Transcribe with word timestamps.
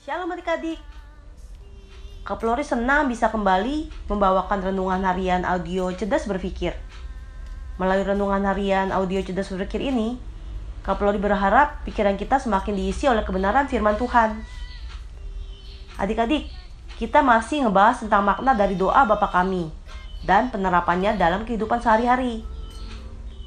Shalom 0.00 0.32
adik-adik. 0.32 0.80
Kak 2.24 2.40
Flori 2.40 2.64
senang 2.64 3.12
bisa 3.12 3.28
kembali 3.28 4.08
membawakan 4.08 4.72
renungan 4.72 5.04
harian 5.04 5.44
audio 5.44 5.92
cerdas 5.92 6.24
berpikir. 6.24 6.72
Melalui 7.76 8.08
renungan 8.08 8.40
harian 8.48 8.96
audio 8.96 9.20
cerdas 9.20 9.52
berpikir 9.52 9.92
ini, 9.92 10.16
Kak 10.80 10.96
Flori 10.96 11.20
berharap 11.20 11.84
pikiran 11.84 12.16
kita 12.16 12.40
semakin 12.40 12.80
diisi 12.80 13.12
oleh 13.12 13.20
kebenaran 13.28 13.68
firman 13.68 14.00
Tuhan. 14.00 14.40
Adik-adik, 16.00 16.48
kita 16.96 17.20
masih 17.20 17.68
ngebahas 17.68 18.00
tentang 18.00 18.24
makna 18.24 18.56
dari 18.56 18.80
doa 18.80 19.04
Bapa 19.04 19.28
kami 19.28 19.68
dan 20.24 20.48
penerapannya 20.48 21.20
dalam 21.20 21.44
kehidupan 21.44 21.76
sehari-hari. 21.76 22.40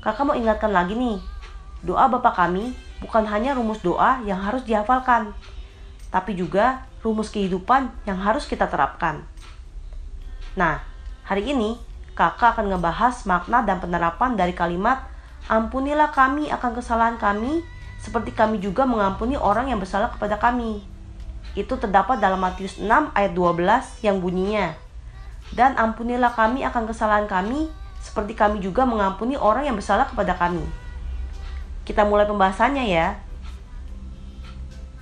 Kakak 0.05 0.21
mau 0.21 0.37
ingatkan 0.37 0.69
lagi 0.69 0.93
nih, 0.93 1.17
doa 1.81 2.05
Bapa 2.13 2.29
kami 2.29 2.77
bukan 3.01 3.25
hanya 3.25 3.57
rumus 3.57 3.81
doa 3.81 4.21
yang 4.21 4.37
harus 4.37 4.61
dihafalkan, 4.69 5.33
tapi 6.13 6.37
juga 6.37 6.85
rumus 7.01 7.33
kehidupan 7.33 7.89
yang 8.05 8.21
harus 8.21 8.45
kita 8.45 8.69
terapkan. 8.69 9.25
Nah, 10.53 10.85
hari 11.25 11.49
ini 11.49 11.81
kakak 12.13 12.53
akan 12.53 12.69
ngebahas 12.69 13.25
makna 13.25 13.65
dan 13.65 13.81
penerapan 13.81 14.37
dari 14.37 14.53
kalimat 14.53 15.09
Ampunilah 15.43 16.15
kami 16.15 16.47
akan 16.47 16.71
kesalahan 16.71 17.19
kami, 17.19 17.67
seperti 17.99 18.31
kami 18.31 18.63
juga 18.63 18.87
mengampuni 18.87 19.35
orang 19.35 19.67
yang 19.67 19.75
bersalah 19.75 20.07
kepada 20.07 20.39
kami. 20.39 20.79
Itu 21.51 21.75
terdapat 21.75 22.23
dalam 22.23 22.39
Matius 22.39 22.79
6 22.79 22.87
ayat 23.11 23.35
12 23.35 24.07
yang 24.07 24.23
bunyinya, 24.23 24.71
Dan 25.51 25.75
ampunilah 25.75 26.31
kami 26.31 26.63
akan 26.63 26.87
kesalahan 26.87 27.27
kami, 27.27 27.67
seperti 27.99 28.33
kami 28.33 28.63
juga 28.63 28.87
mengampuni 28.87 29.35
orang 29.35 29.67
yang 29.67 29.75
bersalah 29.75 30.07
kepada 30.07 30.31
kami. 30.39 30.63
Kita 31.83 32.07
mulai 32.07 32.23
pembahasannya 32.23 32.87
ya. 32.87 33.19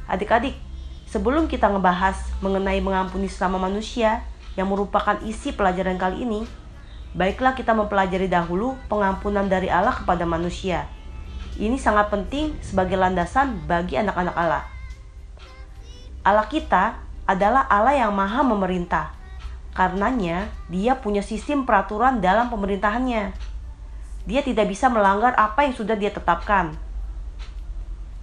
Adik-adik, 0.09 0.57
Sebelum 1.11 1.51
kita 1.51 1.67
ngebahas 1.67 2.15
mengenai 2.39 2.79
mengampuni 2.79 3.27
sesama 3.27 3.59
manusia 3.59 4.23
yang 4.55 4.71
merupakan 4.71 5.19
isi 5.27 5.51
pelajaran 5.51 5.99
kali 5.99 6.23
ini, 6.23 6.47
baiklah 7.11 7.51
kita 7.51 7.75
mempelajari 7.75 8.31
dahulu 8.31 8.79
pengampunan 8.87 9.43
dari 9.43 9.67
Allah 9.67 9.91
kepada 9.91 10.23
manusia. 10.23 10.87
Ini 11.59 11.75
sangat 11.75 12.07
penting 12.07 12.55
sebagai 12.63 12.95
landasan 12.95 13.59
bagi 13.67 13.99
anak-anak 13.99 14.35
Allah. 14.39 14.63
Allah 16.23 16.47
kita 16.47 16.95
adalah 17.27 17.67
Allah 17.67 18.07
yang 18.07 18.15
maha 18.15 18.39
memerintah. 18.47 19.11
Karenanya, 19.75 20.47
dia 20.71 20.95
punya 20.95 21.19
sistem 21.19 21.67
peraturan 21.67 22.23
dalam 22.23 22.47
pemerintahannya. 22.47 23.35
Dia 24.23 24.41
tidak 24.47 24.71
bisa 24.71 24.87
melanggar 24.87 25.35
apa 25.35 25.67
yang 25.67 25.75
sudah 25.75 25.99
dia 25.99 26.11
tetapkan. 26.15 26.71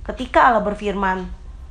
Ketika 0.09 0.49
Allah 0.49 0.65
berfirman, 0.65 1.29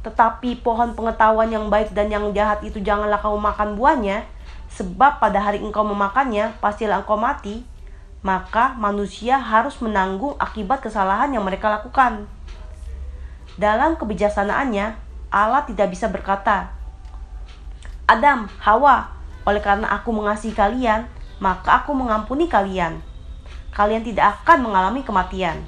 tetapi 0.08 0.64
pohon 0.64 0.96
pengetahuan 0.96 1.52
yang 1.52 1.68
baik 1.68 1.92
dan 1.92 2.08
yang 2.08 2.32
jahat 2.32 2.64
itu 2.64 2.80
janganlah 2.80 3.20
kamu 3.20 3.44
makan 3.44 3.76
buahnya, 3.76 4.24
sebab 4.72 5.20
pada 5.20 5.44
hari 5.44 5.60
engkau 5.60 5.84
memakannya, 5.84 6.56
pastilah 6.64 7.04
engkau 7.04 7.20
mati. 7.20 7.68
Maka 8.24 8.72
manusia 8.80 9.36
harus 9.36 9.76
menanggung 9.84 10.40
akibat 10.40 10.80
kesalahan 10.80 11.28
yang 11.36 11.44
mereka 11.44 11.68
lakukan. 11.68 12.24
Dalam 13.60 14.00
kebijaksanaannya, 14.00 14.96
Allah 15.28 15.68
tidak 15.68 15.92
bisa 15.92 16.08
berkata, 16.08 16.72
Adam, 18.08 18.48
Hawa, 18.64 19.12
oleh 19.44 19.60
karena 19.60 19.92
aku 19.92 20.16
mengasihi 20.16 20.56
kalian, 20.56 21.04
maka 21.44 21.84
aku 21.84 21.92
mengampuni 21.92 22.48
kalian. 22.48 23.04
Kalian 23.76 24.08
tidak 24.08 24.40
akan 24.40 24.72
mengalami 24.72 25.04
kematian. 25.04 25.68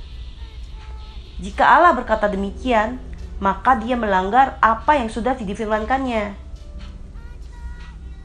Jika 1.43 1.63
Allah 1.63 1.91
berkata 1.91 2.31
demikian, 2.31 3.08
maka 3.39 3.79
dia 3.79 3.95
melanggar 3.95 4.59
apa 4.59 4.99
yang 4.99 5.07
sudah 5.07 5.33
difirmankannya. 5.35 6.35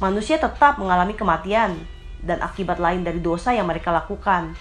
Manusia 0.02 0.36
tetap 0.42 0.76
mengalami 0.76 1.14
kematian 1.14 1.78
dan 2.18 2.42
akibat 2.42 2.82
lain 2.82 3.06
dari 3.06 3.22
dosa 3.22 3.54
yang 3.54 3.70
mereka 3.70 3.94
lakukan. 3.94 4.58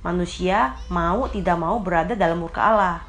Manusia 0.00 0.76
mau 0.88 1.28
tidak 1.28 1.56
mau 1.60 1.76
berada 1.80 2.16
dalam 2.16 2.40
murka 2.40 2.64
Allah. 2.64 3.04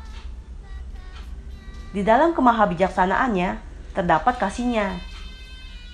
Di 1.95 2.03
dalam 2.03 2.35
kemahabijaksanaannya 2.35 3.49
terdapat 3.95 4.35
kasihnya. 4.35 4.99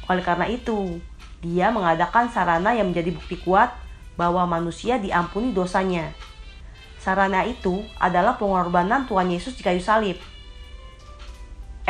Oleh 0.10 0.26
karena 0.26 0.50
itu, 0.50 0.98
dia 1.46 1.70
mengadakan 1.70 2.26
sarana 2.34 2.74
yang 2.74 2.90
menjadi 2.90 3.14
bukti 3.14 3.38
kuat 3.38 3.70
bahwa 4.18 4.50
manusia 4.50 4.98
diampuni 4.98 5.54
dosanya. 5.54 6.10
Sarana 6.98 7.46
itu 7.46 7.86
adalah 8.02 8.38
pengorbanan 8.38 9.06
Tuhan 9.06 9.30
Yesus 9.30 9.58
di 9.58 9.62
kayu 9.62 9.82
salib 9.82 10.18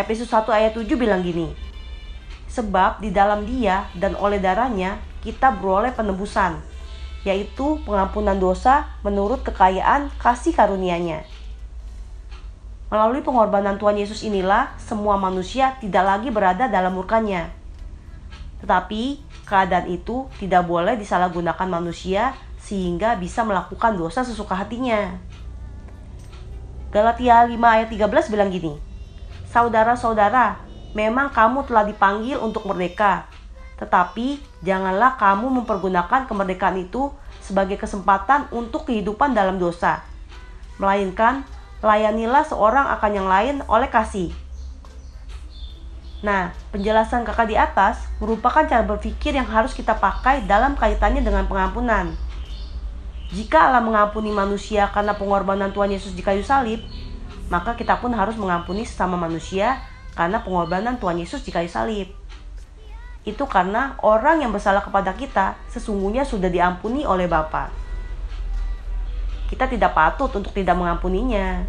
Efesus 0.02 0.34
1 0.34 0.50
ayat 0.50 0.74
7 0.74 0.86
bilang 0.98 1.22
gini, 1.22 1.54
Sebab 2.52 3.00
di 3.00 3.14
dalam 3.14 3.48
dia 3.48 3.88
dan 3.96 4.18
oleh 4.20 4.42
darahnya 4.42 5.00
kita 5.24 5.54
beroleh 5.56 5.94
penebusan, 5.96 6.60
yaitu 7.24 7.80
pengampunan 7.88 8.36
dosa 8.36 8.90
menurut 9.06 9.46
kekayaan 9.46 10.10
kasih 10.20 10.52
karunia-Nya. 10.52 11.24
Melalui 12.92 13.24
pengorbanan 13.24 13.80
Tuhan 13.80 13.96
Yesus 13.96 14.28
inilah 14.28 14.76
semua 14.76 15.16
manusia 15.16 15.80
tidak 15.80 16.04
lagi 16.04 16.28
berada 16.28 16.68
dalam 16.68 16.92
murkanya. 16.92 17.48
Tetapi 18.60 19.24
keadaan 19.48 19.88
itu 19.88 20.28
tidak 20.36 20.68
boleh 20.68 21.00
disalahgunakan 21.00 21.72
manusia 21.72 22.36
sehingga 22.60 23.16
bisa 23.16 23.48
melakukan 23.48 23.96
dosa 23.96 24.28
sesuka 24.28 24.60
hatinya. 24.60 25.16
Galatia 26.92 27.48
5 27.48 27.56
ayat 27.56 27.88
13 27.88 28.28
bilang 28.28 28.52
gini, 28.52 28.76
Saudara-saudara, 29.52 30.64
memang 30.96 31.28
kamu 31.28 31.68
telah 31.68 31.84
dipanggil 31.84 32.40
untuk 32.40 32.64
merdeka. 32.72 33.28
Tetapi 33.76 34.40
janganlah 34.64 35.20
kamu 35.20 35.52
mempergunakan 35.62 36.24
kemerdekaan 36.24 36.80
itu 36.80 37.12
sebagai 37.44 37.76
kesempatan 37.76 38.48
untuk 38.56 38.88
kehidupan 38.88 39.36
dalam 39.36 39.60
dosa. 39.60 40.08
Melainkan, 40.80 41.44
layanilah 41.84 42.48
seorang 42.48 42.96
akan 42.96 43.12
yang 43.12 43.28
lain 43.28 43.56
oleh 43.68 43.92
kasih. 43.92 44.32
Nah, 46.24 46.54
penjelasan 46.72 47.28
kakak 47.28 47.50
di 47.50 47.58
atas 47.58 48.08
merupakan 48.22 48.64
cara 48.64 48.86
berpikir 48.86 49.36
yang 49.36 49.50
harus 49.50 49.74
kita 49.76 49.98
pakai 49.98 50.46
dalam 50.48 50.78
kaitannya 50.80 51.26
dengan 51.26 51.50
pengampunan. 51.50 52.14
Jika 53.34 53.68
Allah 53.68 53.82
mengampuni 53.82 54.30
manusia 54.30 54.86
karena 54.94 55.18
pengorbanan 55.18 55.74
Tuhan 55.74 55.90
Yesus 55.90 56.14
di 56.14 56.22
kayu 56.22 56.46
salib, 56.46 56.86
maka 57.52 57.76
kita 57.76 58.00
pun 58.00 58.16
harus 58.16 58.40
mengampuni 58.40 58.88
sesama 58.88 59.20
manusia 59.20 59.84
karena 60.16 60.40
pengorbanan 60.40 60.96
Tuhan 60.96 61.20
Yesus 61.20 61.44
di 61.44 61.52
kayu 61.52 61.68
salib. 61.68 62.08
Itu 63.28 63.44
karena 63.44 64.00
orang 64.00 64.40
yang 64.40 64.56
bersalah 64.56 64.80
kepada 64.80 65.12
kita 65.12 65.60
sesungguhnya 65.68 66.24
sudah 66.24 66.48
diampuni 66.48 67.04
oleh 67.04 67.28
Bapa. 67.28 67.68
Kita 69.52 69.68
tidak 69.68 69.92
patut 69.92 70.32
untuk 70.32 70.56
tidak 70.56 70.80
mengampuninya. 70.80 71.68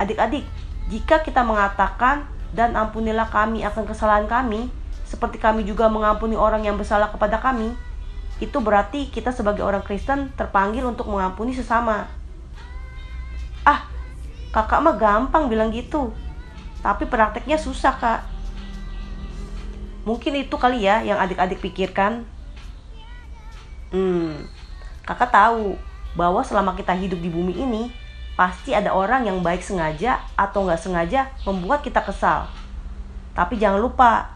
Adik-adik, 0.00 0.48
jika 0.88 1.20
kita 1.20 1.44
mengatakan 1.44 2.24
dan 2.56 2.72
ampunilah 2.72 3.28
kami 3.28 3.60
akan 3.60 3.84
kesalahan 3.84 4.24
kami, 4.24 4.72
seperti 5.04 5.36
kami 5.36 5.68
juga 5.68 5.92
mengampuni 5.92 6.32
orang 6.32 6.64
yang 6.64 6.80
bersalah 6.80 7.12
kepada 7.12 7.36
kami, 7.44 7.76
itu 8.40 8.56
berarti 8.56 9.12
kita 9.12 9.36
sebagai 9.36 9.60
orang 9.60 9.84
Kristen 9.84 10.32
terpanggil 10.32 10.88
untuk 10.88 11.12
mengampuni 11.12 11.52
sesama 11.52 12.15
kakak 14.56 14.80
mah 14.80 14.96
gampang 14.96 15.52
bilang 15.52 15.68
gitu. 15.68 16.16
Tapi 16.80 17.04
prakteknya 17.04 17.60
susah 17.60 17.92
kak. 18.00 18.20
Mungkin 20.08 20.40
itu 20.40 20.56
kali 20.56 20.88
ya 20.88 21.04
yang 21.04 21.20
adik-adik 21.20 21.60
pikirkan. 21.60 22.24
Hmm 23.92 24.56
kakak 25.06 25.30
tahu 25.30 25.78
bahwa 26.18 26.42
selama 26.42 26.74
kita 26.74 26.90
hidup 26.92 27.22
di 27.22 27.30
bumi 27.30 27.54
ini 27.54 27.94
pasti 28.34 28.74
ada 28.74 28.92
orang 28.92 29.24
yang 29.24 29.40
baik 29.40 29.62
sengaja 29.62 30.20
atau 30.34 30.66
nggak 30.66 30.82
sengaja 30.82 31.30
membuat 31.46 31.80
kita 31.80 32.02
kesal. 32.02 32.50
Tapi 33.32 33.56
jangan 33.56 33.80
lupa 33.80 34.34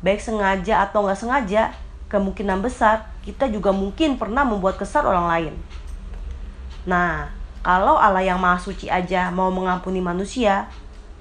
baik 0.00 0.22
sengaja 0.22 0.86
atau 0.86 1.04
nggak 1.04 1.18
sengaja 1.18 1.74
kemungkinan 2.08 2.62
besar 2.62 3.10
kita 3.26 3.50
juga 3.50 3.74
mungkin 3.74 4.16
pernah 4.16 4.46
membuat 4.46 4.78
kesal 4.78 5.04
orang 5.04 5.26
lain. 5.28 5.54
Nah 6.86 7.34
kalau 7.62 7.94
Allah 7.94 8.26
yang 8.26 8.42
Maha 8.42 8.58
Suci 8.58 8.90
aja 8.90 9.30
mau 9.30 9.54
mengampuni 9.54 10.02
manusia, 10.02 10.66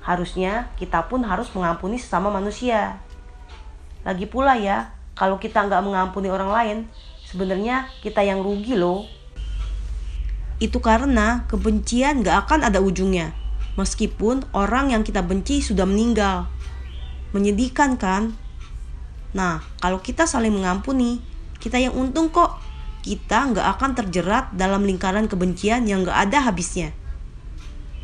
harusnya 0.02 0.74
kita 0.74 1.06
pun 1.06 1.22
harus 1.22 1.54
mengampuni 1.54 2.02
sesama 2.02 2.34
manusia. 2.34 2.98
Lagi 4.02 4.26
pula 4.26 4.58
ya, 4.58 4.90
kalau 5.14 5.38
kita 5.38 5.62
nggak 5.62 5.86
mengampuni 5.86 6.34
orang 6.34 6.50
lain, 6.50 6.78
sebenarnya 7.30 7.86
kita 8.02 8.26
yang 8.26 8.42
rugi 8.42 8.74
loh. 8.74 9.06
Itu 10.58 10.82
karena 10.82 11.46
kebencian 11.46 12.26
nggak 12.26 12.50
akan 12.50 12.66
ada 12.66 12.82
ujungnya, 12.82 13.38
meskipun 13.78 14.42
orang 14.58 14.98
yang 14.98 15.06
kita 15.06 15.22
benci 15.22 15.62
sudah 15.62 15.86
meninggal. 15.86 16.50
Menyedihkan 17.38 18.02
kan? 18.02 18.34
Nah, 19.38 19.62
kalau 19.78 20.02
kita 20.02 20.26
saling 20.26 20.52
mengampuni, 20.52 21.22
kita 21.62 21.78
yang 21.78 21.94
untung 21.94 22.34
kok 22.34 22.71
kita 23.02 23.54
nggak 23.54 23.68
akan 23.78 23.92
terjerat 23.98 24.54
dalam 24.54 24.86
lingkaran 24.86 25.26
kebencian 25.26 25.90
yang 25.90 26.06
nggak 26.06 26.30
ada 26.30 26.46
habisnya. 26.46 26.94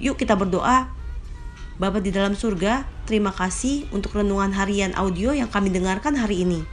Yuk 0.01 0.17
kita 0.17 0.33
berdoa. 0.33 0.89
Bapa 1.77 2.01
di 2.01 2.09
dalam 2.09 2.33
surga, 2.33 2.89
terima 3.05 3.29
kasih 3.29 3.85
untuk 3.93 4.17
renungan 4.17 4.49
harian 4.57 4.97
audio 4.97 5.29
yang 5.29 5.45
kami 5.45 5.69
dengarkan 5.69 6.17
hari 6.17 6.41
ini. 6.41 6.65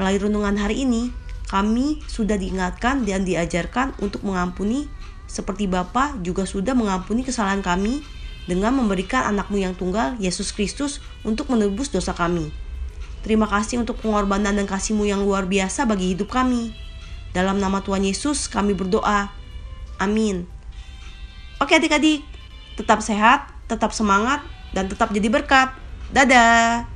Melalui 0.00 0.32
renungan 0.32 0.56
hari 0.56 0.88
ini, 0.88 1.12
kami 1.52 2.00
sudah 2.08 2.40
diingatkan 2.40 3.04
dan 3.04 3.28
diajarkan 3.28 3.92
untuk 4.00 4.24
mengampuni 4.24 4.88
seperti 5.28 5.68
Bapa 5.68 6.16
juga 6.24 6.48
sudah 6.48 6.72
mengampuni 6.72 7.24
kesalahan 7.26 7.60
kami 7.60 8.00
dengan 8.44 8.76
memberikan 8.76 9.28
anakmu 9.28 9.60
yang 9.60 9.72
tunggal, 9.76 10.16
Yesus 10.20 10.52
Kristus, 10.52 11.00
untuk 11.24 11.48
menebus 11.48 11.88
dosa 11.88 12.12
kami. 12.12 12.52
Terima 13.24 13.48
kasih 13.48 13.80
untuk 13.80 14.00
pengorbanan 14.04 14.52
dan 14.52 14.68
kasihmu 14.68 15.08
yang 15.08 15.24
luar 15.24 15.48
biasa 15.48 15.88
bagi 15.88 16.12
hidup 16.12 16.28
kami. 16.28 16.76
Dalam 17.34 17.58
nama 17.58 17.82
Tuhan 17.82 18.06
Yesus 18.06 18.46
kami 18.46 18.78
berdoa. 18.78 19.34
Amin. 19.98 20.46
Oke 21.58 21.74
adik-adik, 21.74 22.22
tetap 22.78 23.02
sehat, 23.02 23.50
tetap 23.66 23.90
semangat, 23.90 24.46
dan 24.70 24.86
tetap 24.86 25.10
jadi 25.10 25.26
berkat. 25.26 25.74
Dadah! 26.14 26.93